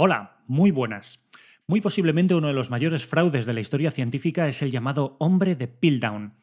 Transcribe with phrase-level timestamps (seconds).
[0.00, 1.28] Hola, muy buenas.
[1.66, 5.56] Muy posiblemente uno de los mayores fraudes de la historia científica es el llamado hombre
[5.56, 6.34] de Piltdown.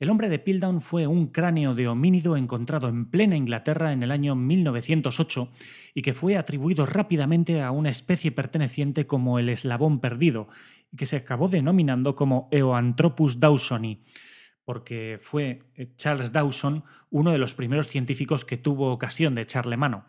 [0.00, 4.10] El hombre de Piltdown fue un cráneo de homínido encontrado en plena Inglaterra en el
[4.10, 5.48] año 1908
[5.94, 10.48] y que fue atribuido rápidamente a una especie perteneciente como el eslabón perdido
[10.90, 14.02] y que se acabó denominando como Eoanthropus dawsoni
[14.64, 15.62] porque fue
[15.96, 20.06] Charles Dawson uno de los primeros científicos que tuvo ocasión de echarle mano.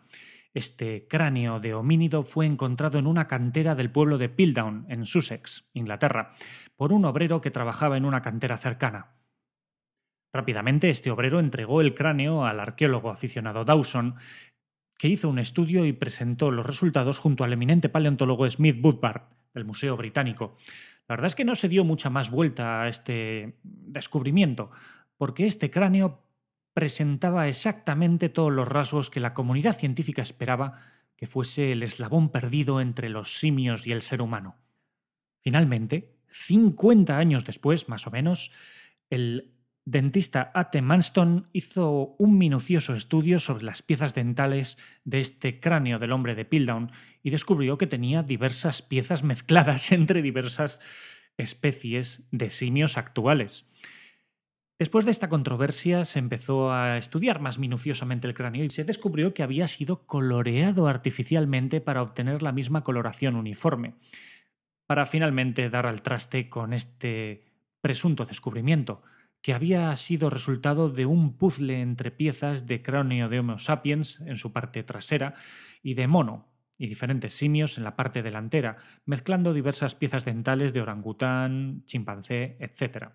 [0.54, 5.68] Este cráneo de homínido fue encontrado en una cantera del pueblo de Piltdown, en Sussex,
[5.72, 6.32] Inglaterra,
[6.76, 9.16] por un obrero que trabajaba en una cantera cercana.
[10.32, 14.16] Rápidamente este obrero entregó el cráneo al arqueólogo aficionado Dawson,
[14.98, 19.22] que hizo un estudio y presentó los resultados junto al eminente paleontólogo Smith Woodward
[19.54, 20.56] del Museo Británico.
[21.08, 24.70] La verdad es que no se dio mucha más vuelta a este descubrimiento,
[25.16, 26.25] porque este cráneo
[26.76, 30.74] presentaba exactamente todos los rasgos que la comunidad científica esperaba
[31.16, 34.56] que fuese el eslabón perdido entre los simios y el ser humano.
[35.40, 38.52] Finalmente, 50 años después, más o menos,
[39.08, 39.54] el
[39.86, 40.82] dentista A.T.
[40.82, 46.44] Manston hizo un minucioso estudio sobre las piezas dentales de este cráneo del hombre de
[46.44, 50.82] Piltdown y descubrió que tenía diversas piezas mezcladas entre diversas
[51.38, 53.66] especies de simios actuales.
[54.78, 59.32] Después de esta controversia se empezó a estudiar más minuciosamente el cráneo y se descubrió
[59.32, 63.94] que había sido coloreado artificialmente para obtener la misma coloración uniforme,
[64.86, 67.46] para finalmente dar al traste con este
[67.80, 69.02] presunto descubrimiento,
[69.40, 74.36] que había sido resultado de un puzzle entre piezas de cráneo de Homo sapiens en
[74.36, 75.34] su parte trasera
[75.82, 80.82] y de mono y diferentes simios en la parte delantera, mezclando diversas piezas dentales de
[80.82, 83.12] orangután, chimpancé, etc.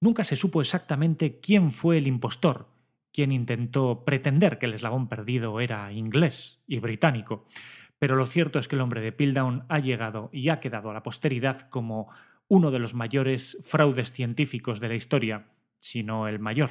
[0.00, 2.68] Nunca se supo exactamente quién fue el impostor,
[3.12, 7.46] quien intentó pretender que el eslabón perdido era inglés y británico.
[7.98, 10.94] Pero lo cierto es que el hombre de Piltdown ha llegado y ha quedado a
[10.94, 12.08] la posteridad como
[12.46, 16.70] uno de los mayores fraudes científicos de la historia, si no el mayor.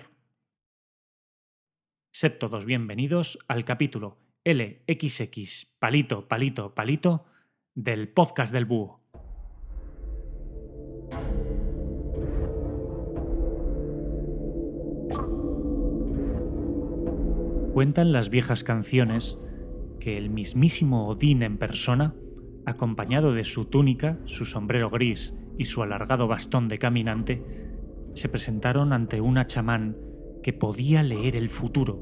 [2.12, 7.26] Sed todos bienvenidos al capítulo LXX Palito, Palito, Palito
[7.76, 9.07] del podcast del Búho.
[17.78, 19.38] Cuentan las viejas canciones
[20.00, 22.16] que el mismísimo Odín en persona,
[22.66, 27.46] acompañado de su túnica, su sombrero gris y su alargado bastón de caminante,
[28.16, 29.96] se presentaron ante una chamán
[30.42, 32.02] que podía leer el futuro.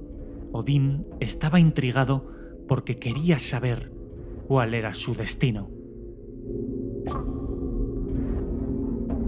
[0.54, 2.26] Odín estaba intrigado
[2.70, 3.92] porque quería saber
[4.48, 5.70] cuál era su destino.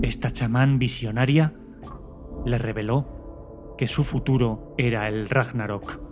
[0.01, 1.55] Esta chamán visionaria
[2.45, 6.06] le reveló que su futuro era el Ragnarok,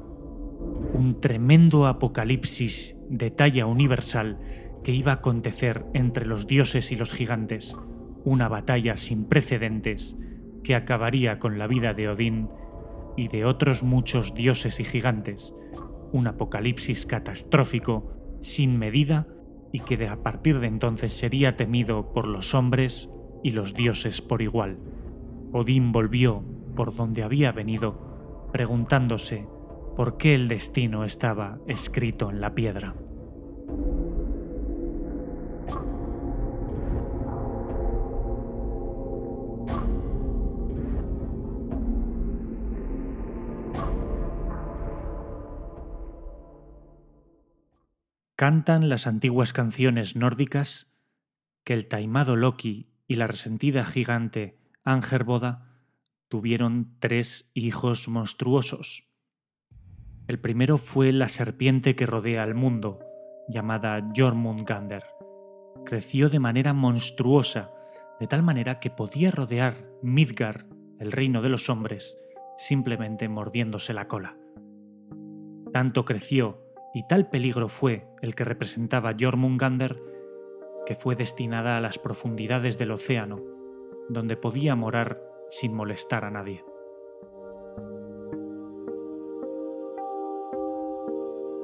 [0.95, 4.39] un tremendo apocalipsis de talla universal
[4.81, 7.75] que iba a acontecer entre los dioses y los gigantes,
[8.23, 10.15] una batalla sin precedentes
[10.63, 12.47] que acabaría con la vida de Odín
[13.17, 15.53] y de otros muchos dioses y gigantes,
[16.13, 19.27] un apocalipsis catastrófico, sin medida,
[19.73, 23.09] y que de a partir de entonces sería temido por los hombres
[23.43, 24.79] y los dioses por igual.
[25.51, 26.41] Odín volvió
[26.73, 29.45] por donde había venido, preguntándose
[29.95, 32.95] por qué el destino estaba escrito en la piedra.
[48.35, 50.91] Cantan las antiguas canciones nórdicas
[51.63, 55.79] que el taimado Loki y la resentida gigante Angerboda
[56.27, 59.07] tuvieron tres hijos monstruosos,
[60.27, 62.99] el primero fue la serpiente que rodea al mundo,
[63.47, 65.03] llamada Jormungandr.
[65.85, 67.71] Creció de manera monstruosa,
[68.19, 70.65] de tal manera que podía rodear Midgard,
[70.99, 72.17] el reino de los hombres,
[72.57, 74.37] simplemente mordiéndose la cola.
[75.71, 76.61] Tanto creció
[76.93, 80.01] y tal peligro fue el que representaba Jormungandr
[80.85, 83.41] que fue destinada a las profundidades del océano,
[84.07, 86.63] donde podía morar sin molestar a nadie.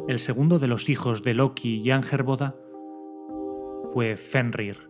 [0.07, 2.55] El segundo de los hijos de Loki y Angerboda
[3.93, 4.89] fue Fenrir,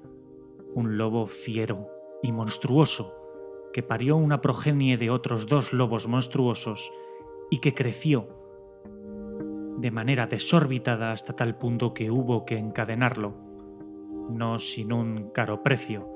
[0.73, 1.89] un lobo fiero
[2.23, 3.13] y monstruoso
[3.73, 6.91] que parió una progenie de otros dos lobos monstruosos
[7.49, 8.29] y que creció
[9.77, 13.33] de manera desorbitada hasta tal punto que hubo que encadenarlo,
[14.29, 16.07] no sin un caro precio,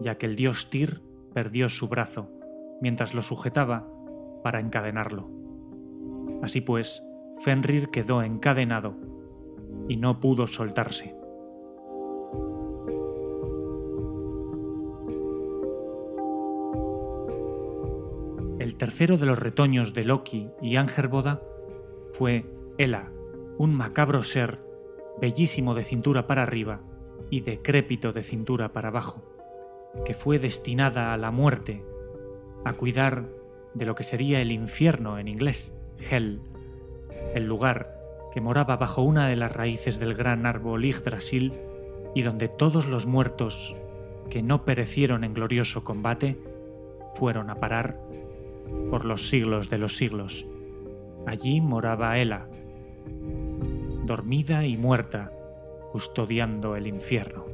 [0.00, 1.00] ya que el dios Tyr
[1.34, 2.28] perdió su brazo
[2.80, 3.88] mientras lo sujetaba
[4.42, 5.28] para encadenarlo.
[6.42, 7.02] Así pues,
[7.42, 8.94] Fenrir quedó encadenado
[9.88, 11.16] y no pudo soltarse.
[18.60, 21.42] El tercero de los retoños de Loki y Angerboda
[22.12, 22.46] fue
[22.78, 23.10] Ela,
[23.58, 24.60] un macabro ser,
[25.20, 26.80] bellísimo de cintura para arriba
[27.28, 29.24] y decrépito de cintura para abajo,
[30.04, 31.84] que fue destinada a la muerte,
[32.64, 33.28] a cuidar
[33.74, 35.74] de lo que sería el infierno en inglés,
[36.08, 36.40] Hell,
[37.34, 41.52] el lugar que moraba bajo una de las raíces del gran árbol Yggdrasil
[42.14, 43.76] y donde todos los muertos
[44.30, 46.38] que no perecieron en glorioso combate
[47.14, 47.98] fueron a parar
[48.90, 50.46] por los siglos de los siglos.
[51.26, 52.48] Allí moraba Ela,
[54.04, 55.30] dormida y muerta,
[55.92, 57.44] custodiando el infierno.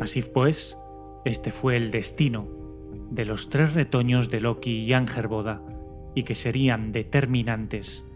[0.00, 0.76] Así pues,
[1.24, 2.61] este fue el destino
[3.14, 5.60] de los tres retoños de Loki y Angerboda
[6.14, 8.06] y que serían determinantes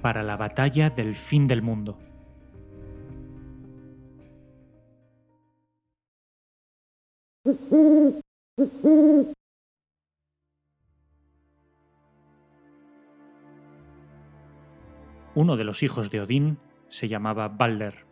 [0.00, 1.98] para la batalla del fin del mundo.
[15.34, 16.58] Uno de los hijos de Odín
[16.88, 18.06] se llamaba Balder.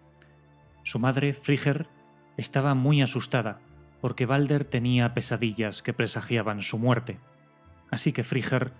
[0.82, 1.88] Su madre, Frigger,
[2.36, 3.60] estaba muy asustada
[4.06, 7.18] porque Balder tenía pesadillas que presagiaban su muerte.
[7.90, 8.72] Así que Frigger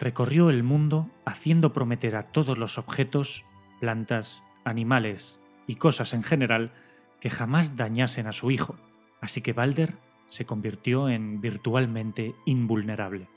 [0.00, 3.44] recorrió el mundo haciendo prometer a todos los objetos,
[3.78, 5.38] plantas, animales
[5.68, 6.72] y cosas en general
[7.20, 8.74] que jamás dañasen a su hijo.
[9.20, 9.94] Así que Balder
[10.26, 13.28] se convirtió en virtualmente invulnerable.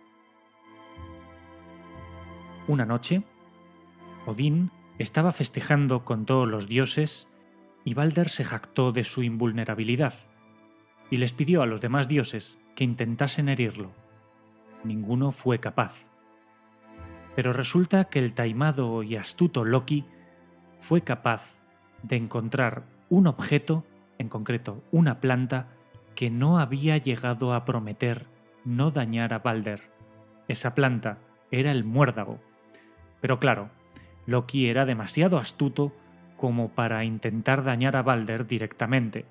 [2.67, 3.21] Una noche,
[4.25, 7.27] Odín estaba festejando con todos los dioses
[7.85, 10.15] y Balder se jactó de su invulnerabilidad
[11.09, 13.91] y les pidió a los demás dioses que intentasen herirlo.
[14.83, 16.03] Ninguno fue capaz.
[17.35, 20.05] Pero resulta que el taimado y astuto Loki
[20.79, 21.59] fue capaz
[22.03, 23.85] de encontrar un objeto,
[24.17, 25.67] en concreto una planta,
[26.15, 28.25] que no había llegado a prometer
[28.65, 29.91] no dañar a Balder.
[30.47, 31.19] Esa planta
[31.51, 32.39] era el muérdago.
[33.21, 33.69] Pero claro,
[34.25, 35.93] Loki era demasiado astuto
[36.35, 39.25] como para intentar dañar a Balder directamente,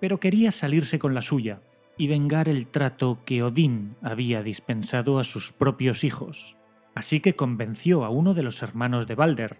[0.00, 1.60] pero quería salirse con la suya
[1.96, 6.56] y vengar el trato que Odín había dispensado a sus propios hijos.
[6.94, 9.58] Así que convenció a uno de los hermanos de Balder,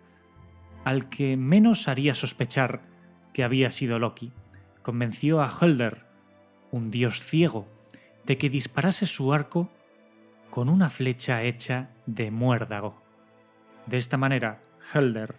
[0.85, 2.81] al que menos haría sospechar
[3.35, 4.33] que había sido Loki.
[4.83, 6.07] Convenció a Hölder,
[6.73, 7.69] un dios ciego,
[8.25, 9.71] de que disparase su arco
[10.49, 13.03] con una flecha hecha de muérdago.
[13.87, 14.63] De esta manera,
[14.93, 15.37] Hölder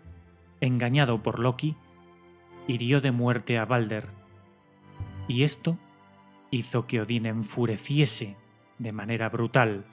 [0.61, 1.75] engañado por Loki,
[2.67, 4.07] hirió de muerte a Balder,
[5.31, 5.79] y esto
[6.51, 8.35] hizo que Odín enfureciese
[8.79, 9.85] de manera brutal.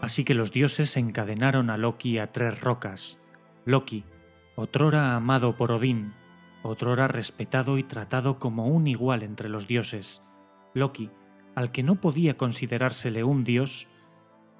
[0.00, 3.20] Así que los dioses encadenaron a Loki a tres rocas.
[3.64, 4.04] Loki,
[4.56, 6.12] otrora amado por Odín,
[6.64, 10.24] otrora respetado y tratado como un igual entre los dioses.
[10.74, 11.10] Loki,
[11.54, 13.86] al que no podía considerársele un dios,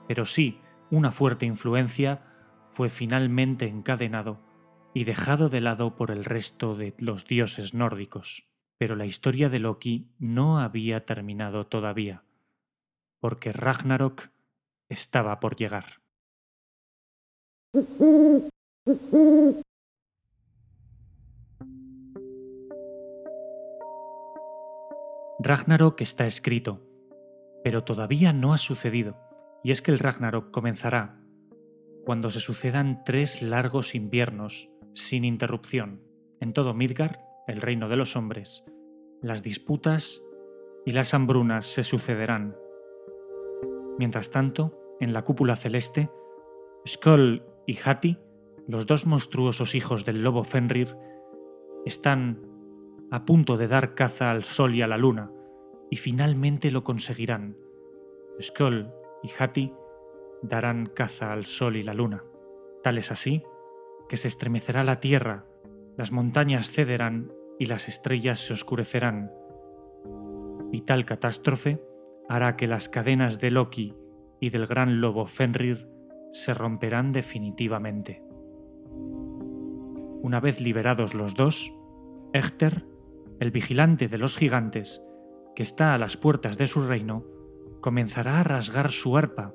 [0.07, 2.23] pero sí una fuerte influencia
[2.73, 4.39] fue finalmente encadenado
[4.95, 8.50] y dejado de lado por el resto de los dioses nórdicos.
[8.81, 12.23] Pero la historia de Loki no había terminado todavía,
[13.19, 14.31] porque Ragnarok
[14.89, 16.01] estaba por llegar.
[25.41, 26.81] Ragnarok está escrito,
[27.63, 29.19] pero todavía no ha sucedido,
[29.63, 31.21] y es que el Ragnarok comenzará
[32.07, 36.01] cuando se sucedan tres largos inviernos sin interrupción
[36.41, 38.65] en todo Midgard, el reino de los hombres,
[39.23, 40.23] las disputas
[40.87, 42.57] y las hambrunas se sucederán.
[43.99, 46.11] Mientras tanto, en la cúpula celeste,
[46.87, 48.19] Skoll y Hati,
[48.67, 50.97] los dos monstruosos hijos del lobo Fenrir,
[51.85, 52.41] están
[53.11, 55.31] a punto de dar caza al sol y a la luna,
[55.91, 57.57] y finalmente lo conseguirán.
[58.41, 58.91] Skoll
[59.23, 59.73] y Hati
[60.43, 62.25] darán caza al sol y la luna.
[62.83, 63.43] Tal es así
[64.09, 65.45] que se estremecerá la tierra,
[65.97, 69.31] las montañas cederán y las estrellas se oscurecerán.
[70.73, 71.79] Y tal catástrofe
[72.27, 73.95] hará que las cadenas de Loki
[74.41, 75.87] y del gran lobo Fenrir
[76.33, 78.25] se romperán definitivamente.
[80.23, 81.71] Una vez liberados los dos,
[82.33, 82.87] Échter,
[83.41, 85.03] el vigilante de los gigantes,
[85.55, 87.27] que está a las puertas de su reino,
[87.83, 89.55] comenzará a rasgar su arpa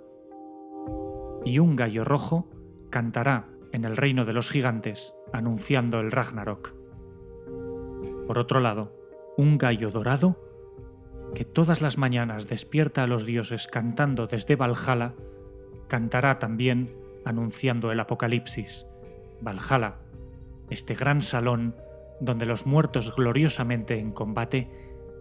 [1.44, 2.52] y un gallo rojo
[2.92, 6.85] cantará en el reino de los gigantes, anunciando el Ragnarok.
[8.28, 8.92] Por otro lado,
[9.38, 10.38] un gallo dorado,
[11.34, 15.14] que todas las mañanas despierta a los dioses cantando desde Valhalla,
[15.88, 18.88] cantará también anunciando el Apocalipsis.
[19.42, 19.96] Valhalla,
[20.70, 21.76] este gran salón
[22.20, 24.70] donde los muertos gloriosamente en combate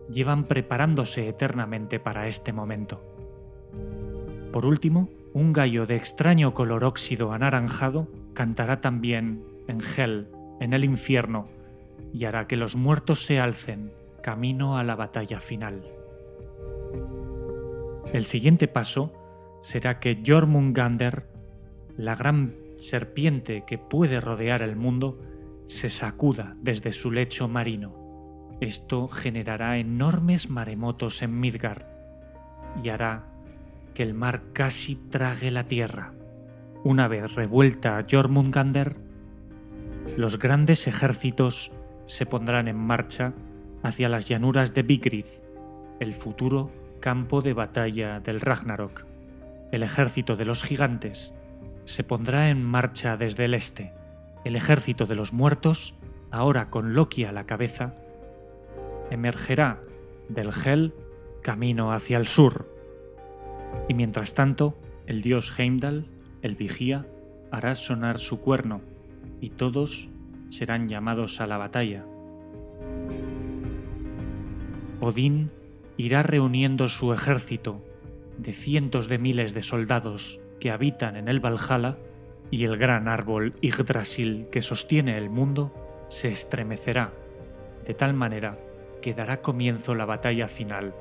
[0.09, 3.03] llevan preparándose eternamente para este momento.
[4.53, 10.29] Por último, un gallo de extraño color óxido anaranjado cantará también en Hell,
[10.61, 11.49] en el infierno,
[12.13, 15.83] y hará que los muertos se alcen camino a la batalla final.
[18.13, 19.13] El siguiente paso
[19.63, 21.27] será que Jormungandr,
[21.97, 25.21] la gran serpiente que puede rodear el mundo,
[25.67, 28.05] se sacuda desde su lecho marino.
[28.61, 31.83] Esto generará enormes maremotos en Midgard
[32.83, 33.25] y hará
[33.95, 36.13] que el mar casi trague la tierra.
[36.85, 38.97] Una vez revuelta Jormungandr,
[40.17, 41.73] los grandes ejércitos
[42.07, 43.33] se pondrán en marcha
[43.83, 45.27] hacia las llanuras de Vigrid,
[46.01, 46.71] el futuro
[47.01, 49.05] campo de batalla del Ragnarok.
[49.73, 51.35] El ejército de los gigantes
[51.85, 53.93] se pondrá en marcha desde el este.
[54.45, 55.95] El ejército de los muertos,
[56.31, 57.95] ahora con Loki a la cabeza,
[59.11, 59.81] emergerá
[60.29, 60.95] del Hel
[61.43, 62.69] camino hacia el sur.
[63.89, 66.07] Y mientras tanto, el dios Heimdall,
[66.43, 67.07] el vigía,
[67.51, 68.81] hará sonar su cuerno,
[69.41, 70.09] y todos
[70.49, 72.05] serán llamados a la batalla.
[75.01, 75.51] Odín
[75.97, 77.83] irá reuniendo su ejército
[78.39, 81.97] de cientos de miles de soldados que habitan en el Valhalla
[82.51, 85.73] y el gran árbol Yggdrasil que sostiene el mundo
[86.09, 87.13] se estremecerá,
[87.87, 88.59] de tal manera
[89.03, 90.95] que dará comienzo la batalla final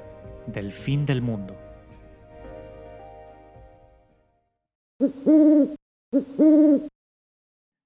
[0.47, 1.55] del fin del mundo.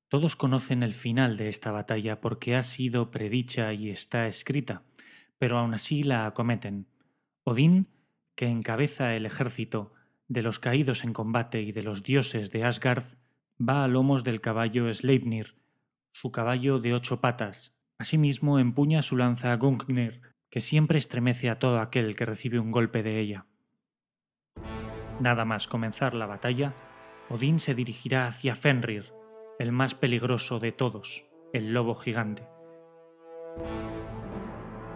[0.09, 4.83] Todos conocen el final de esta batalla porque ha sido predicha y está escrita,
[5.37, 6.87] pero aún así la acometen.
[7.43, 7.87] Odín,
[8.35, 9.93] que encabeza el ejército
[10.29, 13.03] de los caídos en combate y de los dioses de Asgard,
[13.59, 15.55] va a lomos del caballo Sleipnir,
[16.13, 17.75] su caballo de ocho patas.
[17.97, 23.03] Asimismo empuña su lanza Gungnir, que siempre estremece a todo aquel que recibe un golpe
[23.03, 23.45] de ella.
[25.19, 26.73] Nada más comenzar la batalla,
[27.29, 29.16] Odín se dirigirá hacia Fenrir,
[29.59, 32.47] el más peligroso de todos, el lobo gigante.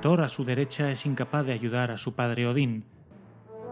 [0.01, 2.85] Thor a su derecha es incapaz de ayudar a su padre Odín,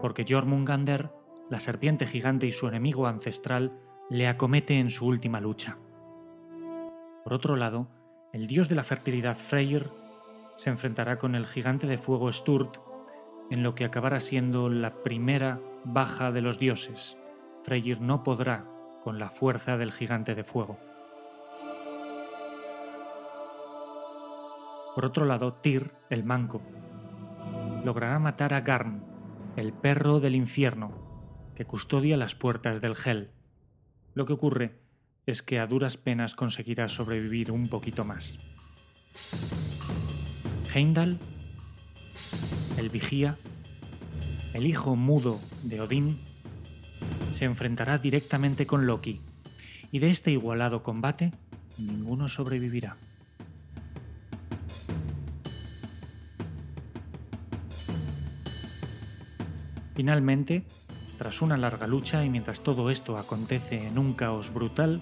[0.00, 1.10] porque Jormungandr
[1.50, 3.72] la serpiente gigante y su enemigo ancestral
[4.08, 5.78] le acomete en su última lucha.
[7.24, 7.88] Por otro lado,
[8.32, 9.90] el dios de la fertilidad Freyr
[10.56, 12.78] se enfrentará con el gigante de fuego Sturt
[13.50, 17.16] en lo que acabará siendo la primera baja de los dioses.
[17.64, 18.64] Freyr no podrá
[19.02, 20.78] con la fuerza del gigante de fuego.
[24.94, 26.60] Por otro lado, Tyr, el manco,
[27.84, 29.02] logrará matar a Garn,
[29.56, 30.92] el perro del infierno,
[31.54, 33.30] que custodia las puertas del Hel.
[34.14, 34.80] Lo que ocurre
[35.26, 38.38] es que a duras penas conseguirá sobrevivir un poquito más.
[40.74, 41.18] Heimdall,
[42.78, 43.38] el vigía,
[44.54, 46.18] el hijo mudo de Odín,
[47.30, 49.20] se enfrentará directamente con Loki,
[49.92, 51.32] y de este igualado combate
[51.78, 52.96] ninguno sobrevivirá.
[59.94, 60.64] Finalmente,
[61.18, 65.00] tras una larga lucha y mientras todo esto acontece en un caos brutal,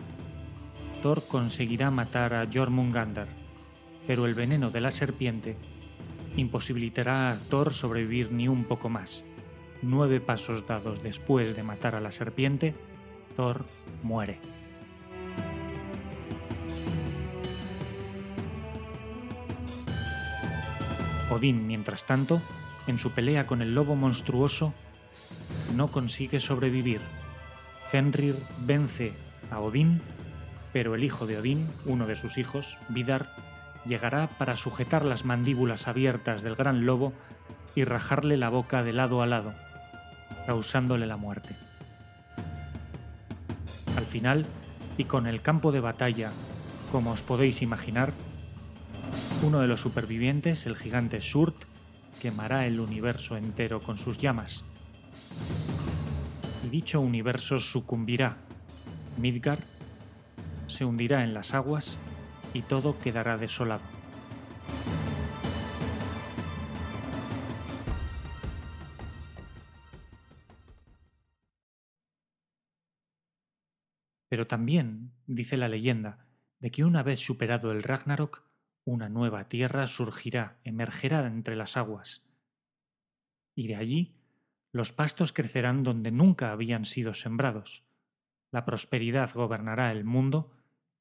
[1.02, 3.28] Thor conseguirá matar a Jormungandr,
[4.08, 5.56] pero el veneno de la serpiente
[6.36, 9.24] imposibilitará a Thor sobrevivir ni un poco más.
[9.82, 12.74] Nueve pasos dados después de matar a la serpiente,
[13.36, 13.64] Thor
[14.02, 14.40] muere.
[21.30, 22.40] Odín, mientras tanto,
[22.88, 24.74] en su pelea con el lobo monstruoso,
[25.76, 27.00] no consigue sobrevivir.
[27.86, 29.12] Fenrir vence
[29.50, 30.00] a Odín,
[30.72, 33.30] pero el hijo de Odín, uno de sus hijos, Vidar,
[33.86, 37.12] llegará para sujetar las mandíbulas abiertas del gran lobo
[37.76, 39.54] y rajarle la boca de lado a lado,
[40.46, 41.54] causándole la muerte.
[43.96, 44.46] Al final,
[44.96, 46.30] y con el campo de batalla,
[46.92, 48.12] como os podéis imaginar,
[49.42, 51.64] uno de los supervivientes, el gigante Surt,
[52.20, 54.64] quemará el universo entero con sus llamas,
[56.64, 58.36] y dicho universo sucumbirá.
[59.16, 59.62] Midgard
[60.66, 61.98] se hundirá en las aguas
[62.54, 63.97] y todo quedará desolado.
[74.28, 76.26] Pero también dice la leyenda
[76.60, 78.44] de que una vez superado el Ragnarok,
[78.84, 82.24] una nueva tierra surgirá, emergerá entre las aguas,
[83.54, 84.14] y de allí
[84.72, 87.84] los pastos crecerán donde nunca habían sido sembrados.
[88.52, 90.52] La prosperidad gobernará el mundo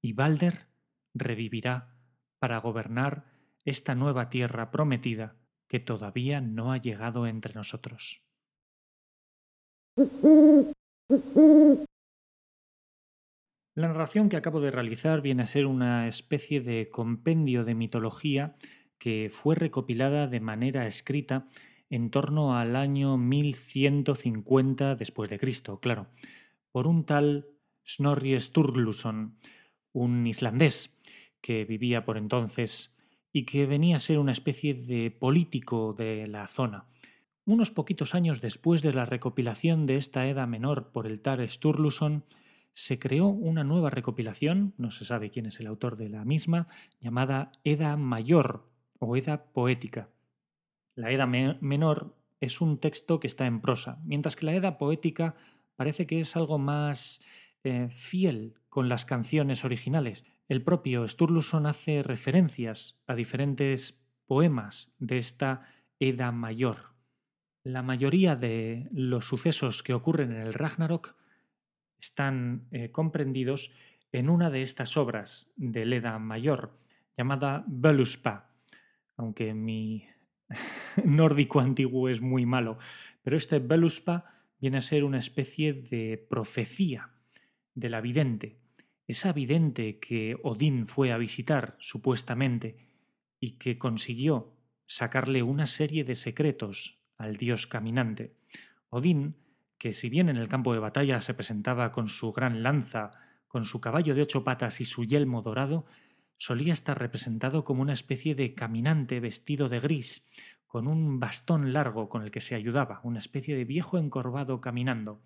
[0.01, 0.67] y Balder
[1.13, 1.95] revivirá
[2.39, 3.25] para gobernar
[3.65, 5.35] esta nueva tierra prometida
[5.67, 8.25] que todavía no ha llegado entre nosotros.
[13.77, 18.55] La narración que acabo de realizar viene a ser una especie de compendio de mitología
[18.97, 21.47] que fue recopilada de manera escrita
[21.91, 26.07] en torno al año 1150 después de Cristo, claro,
[26.71, 27.49] por un tal
[27.87, 29.37] Snorri Sturluson,
[29.93, 30.97] un islandés
[31.39, 32.97] que vivía por entonces
[33.31, 36.87] y que venía a ser una especie de político de la zona.
[37.45, 42.23] Unos poquitos años después de la recopilación de esta Edda menor por el tal Sturluson,
[42.77, 46.67] se creó una nueva recopilación, no se sabe quién es el autor de la misma,
[47.01, 48.69] llamada Edda Mayor
[48.99, 50.11] o Edda Poética.
[50.93, 55.33] La Edda menor es un texto que está en prosa, mientras que la Edda poética
[55.75, 57.19] parece que es algo más
[57.63, 60.23] eh, fiel con las canciones originales.
[60.47, 65.63] El propio Sturluson hace referencias a diferentes poemas de esta
[65.99, 66.93] Edda mayor.
[67.63, 71.17] La mayoría de los sucesos que ocurren en el Ragnarok
[71.99, 73.71] están eh, comprendidos
[74.11, 76.77] en una de estas obras del Edda mayor,
[77.17, 78.51] llamada Völuspa,
[79.17, 80.05] aunque mi
[81.03, 82.77] nórdico antiguo es muy malo,
[83.21, 84.25] pero este Beluspa
[84.59, 87.09] viene a ser una especie de profecía
[87.73, 88.59] de la vidente,
[89.07, 92.87] esa vidente que Odín fue a visitar supuestamente
[93.39, 94.53] y que consiguió
[94.85, 98.35] sacarle una serie de secretos al dios caminante.
[98.89, 99.35] Odín,
[99.77, 103.11] que si bien en el campo de batalla se presentaba con su gran lanza,
[103.47, 105.85] con su caballo de ocho patas y su yelmo dorado,
[106.37, 110.25] solía estar representado como una especie de caminante vestido de gris,
[110.67, 115.21] con un bastón largo con el que se ayudaba, una especie de viejo encorvado caminando.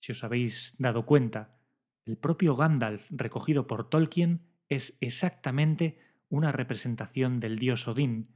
[0.00, 1.56] Si os habéis dado cuenta,
[2.04, 8.28] el propio Gandalf recogido por Tolkien es exactamente una representación del dios Odín,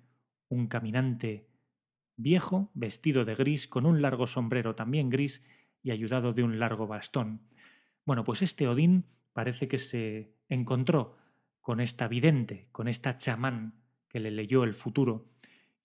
[0.49, 1.49] un caminante
[2.16, 5.42] viejo, vestido de gris, con un largo sombrero también gris
[5.83, 7.42] y ayudado de un largo bastón.
[8.05, 11.16] Bueno, pues este Odín parece que se encontró
[11.61, 13.74] con esta vidente, con esta chamán
[14.09, 15.31] que le leyó el futuro,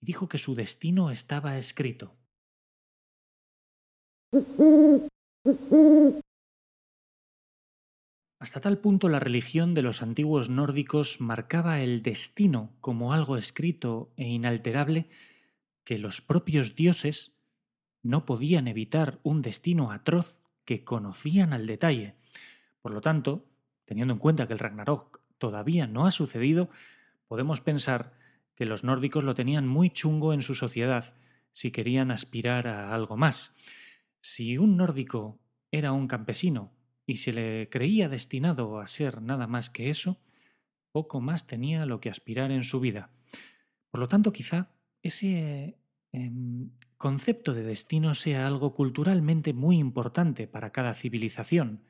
[0.00, 2.16] y dijo que su destino estaba escrito.
[8.38, 14.12] Hasta tal punto la religión de los antiguos nórdicos marcaba el destino como algo escrito
[14.16, 15.08] e inalterable
[15.90, 17.32] que los propios dioses
[18.00, 22.14] no podían evitar un destino atroz que conocían al detalle.
[22.80, 23.48] Por lo tanto,
[23.86, 26.70] teniendo en cuenta que el Ragnarok todavía no ha sucedido,
[27.26, 28.12] podemos pensar
[28.54, 31.16] que los nórdicos lo tenían muy chungo en su sociedad
[31.52, 33.52] si querían aspirar a algo más.
[34.20, 35.40] Si un nórdico
[35.72, 36.70] era un campesino
[37.04, 40.20] y se le creía destinado a ser nada más que eso,
[40.92, 43.10] poco más tenía lo que aspirar en su vida.
[43.90, 44.70] Por lo tanto, quizá
[45.02, 45.79] ese
[46.12, 51.82] em, concepto de destino sea algo culturalmente muy importante para cada civilización.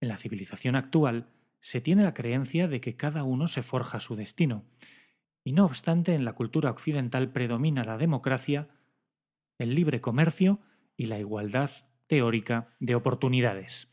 [0.00, 1.28] En la civilización actual,
[1.60, 4.64] se tiene la creencia de que cada uno se forja su destino.
[5.42, 8.68] Y no obstante, en la cultura occidental predomina la democracia,
[9.58, 10.60] el libre comercio
[10.96, 11.70] y la igualdad
[12.06, 13.92] teórica de oportunidades.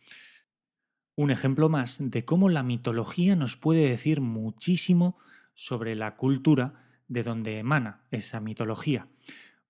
[1.15, 5.17] Un ejemplo más de cómo la mitología nos puede decir muchísimo
[5.54, 6.73] sobre la cultura
[7.08, 9.08] de donde emana esa mitología.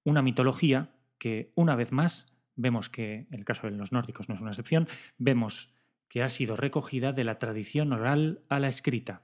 [0.03, 4.35] Una mitología que, una vez más, vemos que, en el caso de los nórdicos no
[4.35, 4.87] es una excepción,
[5.17, 5.73] vemos
[6.07, 9.23] que ha sido recogida de la tradición oral a la escrita.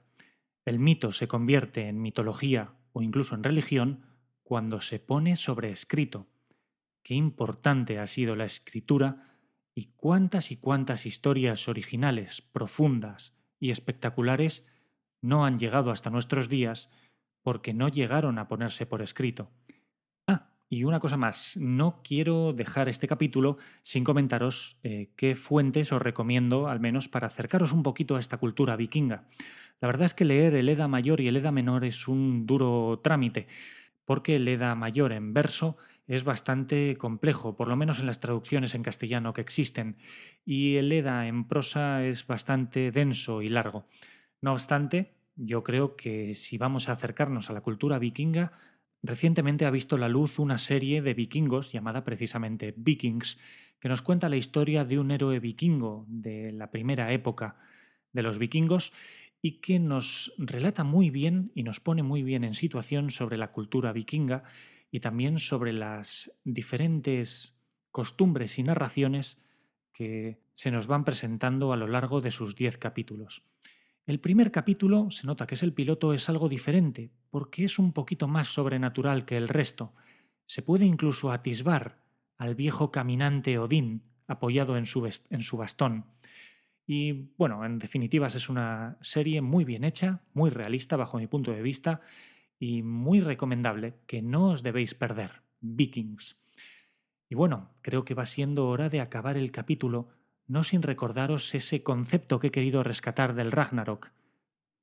[0.64, 4.04] El mito se convierte en mitología o incluso en religión
[4.42, 6.26] cuando se pone sobre escrito.
[7.02, 9.36] Qué importante ha sido la escritura
[9.74, 14.66] y cuántas y cuántas historias originales, profundas y espectaculares
[15.22, 16.90] no han llegado hasta nuestros días
[17.42, 19.50] porque no llegaron a ponerse por escrito.
[20.72, 26.00] Y una cosa más, no quiero dejar este capítulo sin comentaros eh, qué fuentes os
[26.00, 29.26] recomiendo, al menos para acercaros un poquito a esta cultura vikinga.
[29.80, 33.00] La verdad es que leer el Eda mayor y el Eda menor es un duro
[33.02, 33.48] trámite,
[34.04, 38.76] porque el Eda mayor en verso es bastante complejo, por lo menos en las traducciones
[38.76, 39.96] en castellano que existen,
[40.44, 43.88] y el Eda en prosa es bastante denso y largo.
[44.40, 48.52] No obstante, yo creo que si vamos a acercarnos a la cultura vikinga,
[49.02, 53.38] Recientemente ha visto la luz una serie de vikingos llamada precisamente Vikings,
[53.78, 57.56] que nos cuenta la historia de un héroe vikingo de la primera época
[58.12, 58.92] de los vikingos
[59.40, 63.52] y que nos relata muy bien y nos pone muy bien en situación sobre la
[63.52, 64.42] cultura vikinga
[64.90, 67.56] y también sobre las diferentes
[67.90, 69.42] costumbres y narraciones
[69.92, 73.44] que se nos van presentando a lo largo de sus diez capítulos.
[74.06, 77.92] El primer capítulo, se nota que es el piloto, es algo diferente, porque es un
[77.92, 79.94] poquito más sobrenatural que el resto.
[80.46, 82.02] Se puede incluso atisbar
[82.38, 86.06] al viejo caminante Odín apoyado en su, en su bastón.
[86.86, 91.52] Y bueno, en definitivas es una serie muy bien hecha, muy realista bajo mi punto
[91.52, 92.00] de vista
[92.58, 95.42] y muy recomendable que no os debéis perder.
[95.60, 96.40] Vikings.
[97.28, 100.08] Y bueno, creo que va siendo hora de acabar el capítulo,
[100.50, 104.10] no sin recordaros ese concepto que he querido rescatar del Ragnarok,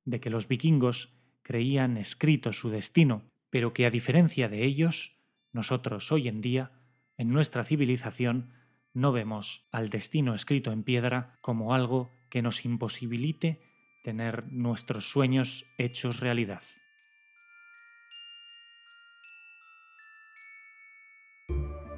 [0.06, 5.18] de que los vikingos creían escrito su destino, pero que a diferencia de ellos,
[5.52, 6.72] nosotros hoy en día,
[7.18, 8.54] en nuestra civilización,
[8.94, 13.60] no vemos al destino escrito en piedra como algo que nos imposibilite
[14.04, 16.62] tener nuestros sueños hechos realidad.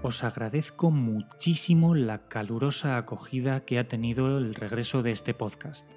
[0.03, 5.91] Os agradezco muchísimo la calurosa acogida que ha tenido el regreso de este podcast.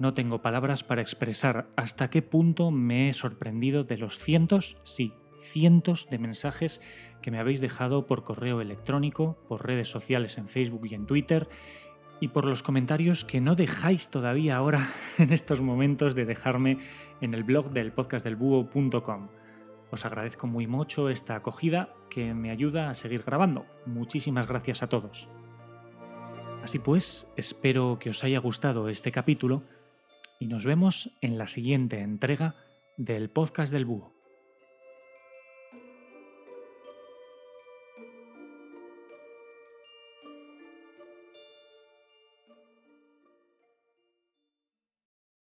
[0.00, 5.12] No tengo palabras para expresar hasta qué punto me he sorprendido de los cientos, sí,
[5.42, 6.80] cientos de mensajes
[7.22, 11.48] que me habéis dejado por correo electrónico, por redes sociales en Facebook y en Twitter
[12.20, 16.78] y por los comentarios que no dejáis todavía ahora en estos momentos de dejarme
[17.20, 19.28] en el blog del podcastdelbúho.com.
[19.90, 23.66] Os agradezco muy mucho esta acogida que me ayuda a seguir grabando.
[23.86, 25.28] Muchísimas gracias a todos.
[26.62, 29.62] Así pues, espero que os haya gustado este capítulo
[30.40, 32.56] y nos vemos en la siguiente entrega
[32.96, 34.15] del podcast del búho.